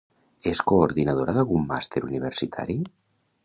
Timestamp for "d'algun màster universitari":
1.37-2.83